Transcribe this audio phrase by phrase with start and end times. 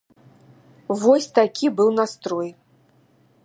[1.01, 2.49] Вось, такі быў настрой.